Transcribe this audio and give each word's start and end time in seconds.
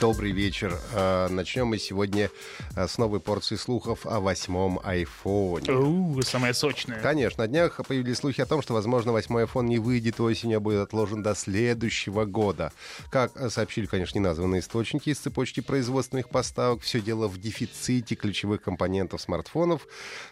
Добрый 0.00 0.32
вечер. 0.32 0.78
А, 0.92 1.28
Начнем 1.28 1.68
мы 1.68 1.78
сегодня 1.78 2.30
а, 2.76 2.86
с 2.86 2.98
новой 2.98 3.20
порции 3.20 3.56
слухов 3.56 4.04
о 4.04 4.20
восьмом 4.20 4.78
айфоне. 4.84 5.70
У, 5.72 6.20
самая 6.20 6.52
сочная. 6.52 7.00
Конечно, 7.00 7.44
на 7.44 7.48
днях 7.48 7.80
появились 7.88 8.18
слухи 8.18 8.42
о 8.42 8.46
том, 8.46 8.60
что, 8.60 8.74
возможно, 8.74 9.12
восьмой 9.12 9.44
iPhone 9.44 9.64
не 9.64 9.78
выйдет 9.78 10.20
осенью, 10.20 10.58
а 10.58 10.60
будет 10.60 10.80
отложен 10.80 11.22
до 11.22 11.34
следующего 11.34 12.26
года. 12.26 12.70
Как 13.10 13.32
сообщили, 13.50 13.86
конечно, 13.86 14.18
неназванные 14.18 14.60
источники 14.60 15.08
из 15.08 15.18
цепочки 15.18 15.60
производственных 15.60 16.28
поставок, 16.28 16.82
все 16.82 17.00
дело 17.00 17.26
в 17.26 17.40
дефиците 17.40 18.14
ключевых 18.14 18.60
компонентов 18.60 19.22
смартфонов, 19.22 19.86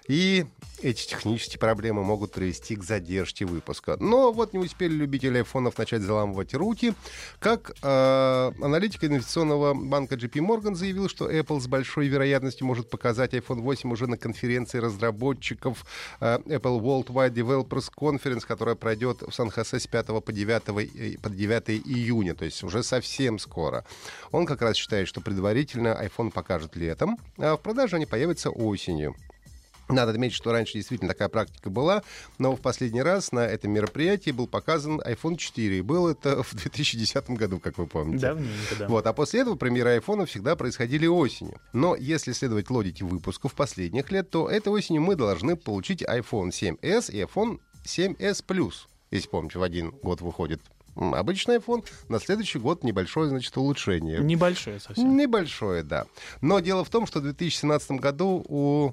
и 0.06 0.44
эти 0.82 1.08
технические 1.08 1.58
проблемы 1.58 2.04
могут 2.04 2.32
привести 2.32 2.76
к 2.76 2.84
задержке 2.84 3.46
выпуска. 3.46 3.96
Но 3.98 4.32
вот 4.32 4.52
не 4.52 4.58
успели 4.58 4.92
любители 4.92 5.38
айфонов 5.38 5.78
начать 5.78 6.02
заламывать 6.02 6.52
руки, 6.52 6.92
как 7.38 7.72
э, 7.82 8.52
аналитик 8.60 9.02
инвестиционного 9.30 9.74
банка 9.74 10.16
JP 10.16 10.40
Morgan 10.44 10.74
заявил, 10.74 11.08
что 11.08 11.30
Apple 11.30 11.60
с 11.60 11.66
большой 11.68 12.08
вероятностью 12.08 12.66
может 12.66 12.90
показать 12.90 13.32
iPhone 13.34 13.60
8 13.60 13.92
уже 13.92 14.06
на 14.08 14.16
конференции 14.16 14.78
разработчиков 14.78 15.84
э, 16.20 16.38
Apple 16.46 16.80
Worldwide 16.80 17.32
Developers 17.32 17.90
Conference, 17.96 18.44
которая 18.46 18.74
пройдет 18.74 19.22
в 19.22 19.32
Сан-Хосе 19.32 19.78
с 19.78 19.86
5 19.86 20.06
по 20.24 20.32
9, 20.32 20.84
и- 20.94 21.16
по 21.18 21.30
9 21.30 21.70
июня, 21.70 22.34
то 22.34 22.44
есть 22.44 22.64
уже 22.64 22.82
совсем 22.82 23.38
скоро. 23.38 23.84
Он 24.32 24.46
как 24.46 24.62
раз 24.62 24.76
считает, 24.76 25.06
что 25.06 25.20
предварительно 25.20 25.96
iPhone 26.02 26.30
покажет 26.32 26.76
летом, 26.76 27.16
а 27.38 27.54
в 27.56 27.60
продаже 27.60 27.96
они 27.96 28.06
появятся 28.06 28.50
осенью. 28.50 29.14
Надо 29.92 30.12
отметить, 30.12 30.36
что 30.36 30.52
раньше 30.52 30.74
действительно 30.74 31.12
такая 31.12 31.28
практика 31.28 31.70
была, 31.70 32.02
но 32.38 32.56
в 32.56 32.60
последний 32.60 33.02
раз 33.02 33.32
на 33.32 33.40
этом 33.40 33.72
мероприятии 33.72 34.30
был 34.30 34.46
показан 34.46 35.00
iPhone 35.00 35.36
4. 35.36 35.78
И 35.78 35.80
был 35.82 36.08
это 36.08 36.42
в 36.42 36.54
2010 36.54 37.30
году, 37.30 37.58
как 37.60 37.78
вы 37.78 37.86
помните. 37.86 38.26
Давненько, 38.26 38.76
да. 38.78 38.88
Вот, 38.88 39.06
а 39.06 39.12
после 39.12 39.40
этого 39.40 39.56
премьеры 39.56 39.90
айфона 39.90 40.26
всегда 40.26 40.56
происходили 40.56 41.06
осенью. 41.06 41.60
Но 41.72 41.96
если 41.96 42.32
следовать 42.32 42.70
логике 42.70 43.04
выпусков 43.04 43.54
последних 43.54 44.10
лет, 44.10 44.30
то 44.30 44.48
этой 44.48 44.68
осенью 44.68 45.02
мы 45.02 45.16
должны 45.16 45.56
получить 45.56 46.02
iPhone 46.02 46.50
7s 46.50 47.12
и 47.12 47.22
iPhone 47.22 47.60
7s 47.84 48.44
Plus. 48.46 48.74
Если 49.10 49.28
помните, 49.28 49.58
в 49.58 49.62
один 49.62 49.90
год 50.02 50.20
выходит 50.20 50.60
обычный 50.96 51.56
iPhone, 51.56 51.84
на 52.08 52.18
следующий 52.20 52.58
год 52.58 52.84
небольшое, 52.84 53.28
значит, 53.28 53.56
улучшение. 53.56 54.20
Небольшое 54.20 54.80
совсем. 54.80 55.16
Небольшое, 55.16 55.82
да. 55.82 56.06
Но 56.40 56.60
дело 56.60 56.84
в 56.84 56.90
том, 56.90 57.06
что 57.06 57.20
в 57.20 57.22
2017 57.22 57.92
году 57.92 58.44
у 58.48 58.92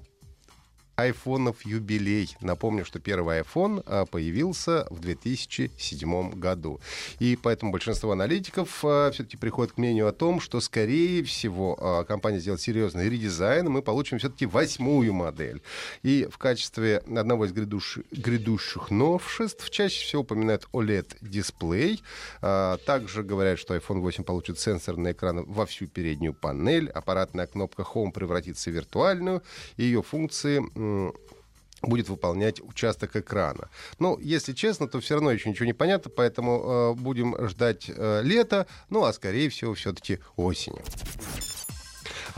айфонов 0.97 1.63
юбилей. 1.63 2.35
Напомню, 2.41 2.83
что 2.83 2.99
первый 2.99 3.39
iPhone 3.39 3.83
а, 3.85 4.05
появился 4.05 4.87
в 4.89 4.99
2007 4.99 6.31
году. 6.31 6.81
И 7.19 7.37
поэтому 7.41 7.71
большинство 7.71 8.11
аналитиков 8.11 8.69
все-таки 8.79 9.37
приходят 9.37 9.73
к 9.73 9.77
мнению 9.77 10.07
о 10.07 10.11
том, 10.11 10.41
что, 10.41 10.59
скорее 10.59 11.23
всего, 11.23 11.77
а, 11.79 12.03
компания 12.03 12.39
сделает 12.39 12.61
серьезный 12.61 13.09
редизайн, 13.09 13.67
и 13.67 13.69
мы 13.69 13.81
получим 13.83 14.17
все-таки 14.17 14.47
восьмую 14.47 15.13
модель. 15.13 15.61
И 16.01 16.27
в 16.31 16.39
качестве 16.39 16.97
одного 16.97 17.45
из 17.45 17.51
грядуш- 17.53 18.03
грядущих 18.11 18.89
новшеств 18.89 19.69
чаще 19.69 20.03
всего 20.03 20.23
упоминают 20.23 20.67
OLED-дисплей. 20.73 22.01
А, 22.41 22.77
Также 22.77 23.21
говорят, 23.21 23.59
что 23.59 23.75
iPhone 23.75 23.99
8 23.99 24.23
получит 24.23 24.59
сенсорный 24.59 25.11
экран 25.11 25.45
во 25.45 25.67
всю 25.67 25.85
переднюю 25.85 26.33
панель, 26.33 26.89
аппаратная 26.89 27.45
кнопка 27.45 27.83
Home 27.83 28.11
превратится 28.11 28.71
в 28.71 28.73
виртуальную, 28.73 29.43
и 29.75 29.83
ее 29.83 30.01
функции 30.01 30.59
будет 31.81 32.09
выполнять 32.09 32.61
участок 32.61 33.15
экрана. 33.15 33.69
Ну, 33.99 34.17
если 34.19 34.53
честно, 34.53 34.87
то 34.87 34.99
все 34.99 35.15
равно 35.15 35.31
еще 35.31 35.49
ничего 35.49 35.65
не 35.65 35.73
понятно, 35.73 36.09
поэтому 36.09 36.93
э, 36.97 36.99
будем 36.99 37.35
ждать 37.47 37.85
э, 37.87 38.21
лета, 38.23 38.67
ну, 38.89 39.03
а 39.03 39.13
скорее 39.13 39.49
всего 39.49 39.73
все-таки 39.73 40.19
осенью. 40.35 40.83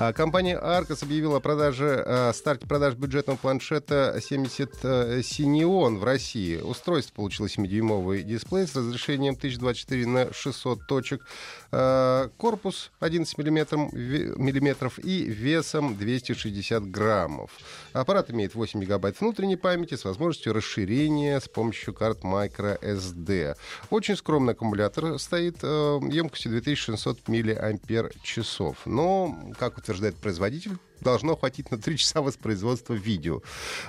А, 0.02 0.14
Компания 0.14 0.58
Arcos 0.58 1.04
объявила 1.04 1.38
о 1.38 1.40
продаже, 1.42 2.02
о 2.06 2.32
старте 2.34 2.66
продаж 2.66 2.94
бюджетного 2.94 3.36
планшета 3.36 4.18
70 4.22 4.72
э, 4.84 5.22
Синеон 5.22 5.98
в 5.98 6.06
России. 6.06 6.56
Устройство 6.56 7.16
получило 7.16 7.48
7-дюймовый 7.48 8.24
дисплей 8.24 8.66
с 8.66 8.74
разрешением 8.78 9.34
1024 9.34 10.08
на 10.08 10.32
600 10.32 10.88
точек, 10.88 11.26
э, 11.74 12.30
корпус 12.38 12.92
11 13.02 13.38
миллиметров, 13.38 13.92
миллиметров 13.92 15.00
и 15.00 15.26
весом 15.26 15.98
260 15.98 16.90
граммов. 16.90 17.52
Аппарат 17.92 18.31
имеет 18.31 18.56
8 18.56 18.80
гигабайт 18.80 19.20
внутренней 19.20 19.58
памяти 19.58 19.96
с 19.96 20.06
возможностью 20.06 20.54
расширения 20.54 21.42
с 21.42 21.50
помощью 21.50 21.94
карт 21.94 22.24
microSD. 22.24 23.58
Очень 23.90 24.16
скромный 24.16 24.54
аккумулятор 24.54 25.20
стоит 25.20 25.58
э, 25.62 26.00
емкостью 26.10 26.52
2600 26.52 27.28
мАч. 27.28 28.40
Но, 28.86 29.38
как 29.60 29.78
утверждает 29.89 30.16
производитель, 30.17 30.77
должно 31.01 31.35
хватить 31.35 31.72
на 31.72 31.79
3 31.79 31.97
часа 31.97 32.22
воспроизводства 32.22 32.94
видео. 32.94 33.41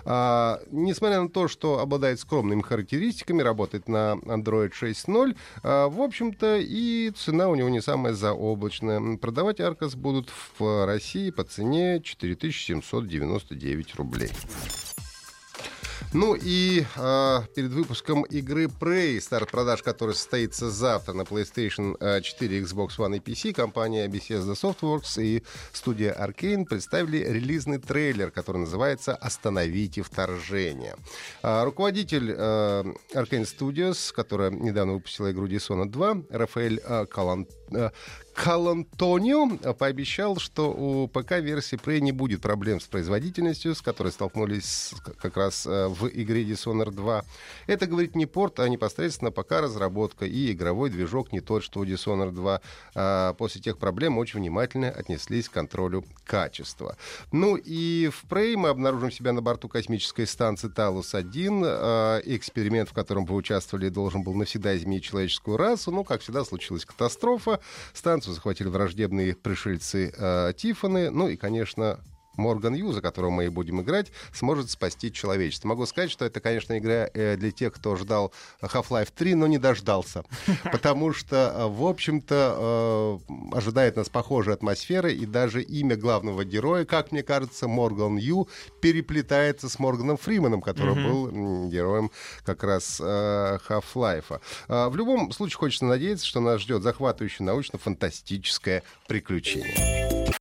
А, 0.07 0.59
несмотря 0.71 1.21
на 1.21 1.29
то, 1.29 1.47
что 1.47 1.81
обладает 1.81 2.21
скромными 2.21 2.63
характеристиками, 2.63 3.43
работает 3.43 3.87
на 3.87 4.15
Android 4.25 4.73
6.0, 4.73 5.37
а, 5.63 5.89
в 5.89 6.01
общем-то, 6.01 6.57
и 6.59 7.11
цена 7.11 7.49
у 7.49 7.55
него 7.55 7.69
не 7.69 7.83
самая 7.83 8.15
заоблачная. 8.15 9.19
Продавать 9.19 9.61
Arcos 9.61 9.95
будут 9.95 10.31
в 10.59 10.87
России 10.87 11.31
по 11.31 11.45
цене 11.45 12.01
4799 12.03 13.95
рублей. 13.97 14.31
Ну 16.13 16.35
и 16.35 16.85
э, 16.97 17.39
перед 17.55 17.71
выпуском 17.71 18.25
игры 18.25 18.65
Prey, 18.65 19.21
старт 19.21 19.49
продаж 19.49 19.81
которой 19.85 20.17
состоится 20.17 20.69
завтра 20.69 21.13
на 21.13 21.23
PlayStation 21.23 21.97
э, 22.01 22.21
4, 22.21 22.63
Xbox 22.63 22.99
One 22.99 23.19
и 23.19 23.21
PC, 23.21 23.53
компания 23.53 24.09
Bethesda 24.09 24.55
Softworks 24.55 25.23
и 25.23 25.45
студия 25.73 26.13
Arkane 26.13 26.65
представили 26.65 27.19
релизный 27.19 27.79
трейлер, 27.79 28.33
который 28.33 28.57
называется 28.57 29.15
«Остановите 29.15 30.03
вторжение». 30.03 30.97
А, 31.43 31.65
руководитель 31.65 32.35
э, 32.37 32.85
Arkane 33.15 33.47
Studios, 33.47 34.13
которая 34.13 34.51
недавно 34.51 34.95
выпустила 34.95 35.31
игру 35.31 35.47
Dishonored 35.47 35.91
2, 35.91 36.23
Рафаэль 36.31 36.81
э, 36.83 37.07
Калан- 37.07 37.47
э, 37.71 37.91
Калантонио 38.43 39.75
пообещал, 39.75 40.39
что 40.39 40.73
у 40.73 41.09
ПК-версии 41.09 41.77
Prey 41.77 42.01
не 42.01 42.11
будет 42.11 42.41
проблем 42.41 42.81
с 42.81 42.87
производительностью, 42.87 43.75
с 43.75 43.83
которой 43.83 44.13
столкнулись 44.13 44.95
как 45.21 45.37
раз 45.37 45.67
э, 45.67 45.89
в 45.89 46.09
игре 46.09 46.43
Dishonored 46.45 46.93
2. 46.93 47.23
Это, 47.67 47.87
говорит, 47.87 48.17
не 48.17 48.25
порт, 48.25 48.61
а 48.61 48.69
непосредственно 48.71 49.31
ПК-разработка 49.31 50.25
и 50.25 50.53
игровой 50.53 50.89
движок 50.89 51.33
не 51.33 51.41
тот, 51.41 51.63
что 51.63 51.81
у 51.81 51.85
Dishonored 51.85 52.31
2. 52.31 52.61
А 52.95 53.35
после 53.35 53.61
тех 53.61 53.77
проблем 53.77 54.17
очень 54.17 54.41
внимательно 54.41 54.89
отнеслись 54.89 55.51
к 55.51 55.53
контролю 55.53 56.07
качества. 56.25 56.97
Ну 57.33 57.57
и 57.57 58.09
в 58.09 58.25
Prey 58.25 58.57
мы 58.57 58.71
обнаружим 58.71 59.11
себя 59.11 59.35
на 59.35 59.43
борту 59.43 59.69
космической 59.69 60.27
станции 60.27 60.69
Талус-1. 60.69 61.63
А, 61.63 62.21
Эксперимент, 62.25 62.89
в 62.89 62.95
котором 62.95 63.27
вы 63.27 63.37
участвовали, 63.37 63.91
должен 63.91 64.23
был 64.23 64.33
навсегда 64.33 64.75
изменить 64.79 65.05
человеческую 65.05 65.59
расу. 65.59 65.91
Ну, 65.91 66.05
как 66.05 66.23
всегда, 66.23 66.43
случилась 66.43 66.87
катастрофа. 66.87 67.61
Станцию 67.93 68.30
захватили 68.33 68.69
враждебные 68.69 69.35
пришельцы 69.35 70.13
э, 70.17 70.53
Тифаны. 70.57 71.11
Ну 71.11 71.29
и, 71.29 71.37
конечно, 71.37 72.01
Морган 72.37 72.75
Ю, 72.75 72.93
за 72.93 73.01
которого 73.01 73.31
мы 73.31 73.47
и 73.47 73.49
будем 73.49 73.81
играть, 73.81 74.13
сможет 74.33 74.71
спасти 74.71 75.13
человечество. 75.13 75.69
Могу 75.69 75.87
сказать, 75.87 76.11
что 76.11 76.25
это, 76.25 76.41
конечно, 76.41 76.79
игра 76.79 77.09
э, 77.13 77.37
для 77.37 77.51
тех, 77.51 77.73
кто 77.75 77.97
ждал 77.97 78.33
Half-Life 78.63 79.09
3, 79.15 79.35
но 79.35 79.47
не 79.47 79.59
дождался. 79.59 80.25
Потому 80.73 81.13
что, 81.13 81.55
э, 81.55 81.67
в 81.67 81.85
общем-то, 81.85 83.19
э, 83.29 83.57
ожидает 83.57 83.97
нас 83.97 84.09
похожая 84.09 84.55
атмосфера, 84.55 85.11
и 85.11 85.27
даже 85.27 85.63
имя 85.63 85.97
главного 85.97 86.45
героя, 86.45 86.85
как 86.85 87.13
мне 87.13 87.23
кажется, 87.23 87.69
Морган 87.69 88.17
Ю, 88.17 88.49
переплетается 88.81 89.69
с 89.69 89.79
Морганом 89.79 90.17
Фриманом, 90.17 90.63
который 90.63 90.95
был 90.95 91.69
героем 91.69 92.11
как 92.45 92.65
раз 92.65 93.01
э, 93.01 93.59
Half-Life. 93.69 94.41
В 94.69 94.97
любом 94.97 95.33
случае, 95.33 95.59
хочется 95.59 95.85
надеяться, 95.85 96.27
что 96.27 96.41
нас 96.41 96.61
ждет 96.61 96.83
захватывающее 96.83 97.45
научно-фантастическое 97.45 98.83
приключение. 99.07 100.00